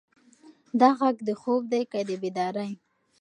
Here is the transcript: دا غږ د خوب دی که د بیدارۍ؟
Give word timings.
دا 0.79 0.89
غږ 0.99 1.17
د 1.27 1.29
خوب 1.41 1.61
دی 1.71 1.81
که 1.91 1.99
د 2.07 2.09
بیدارۍ؟ 2.21 2.71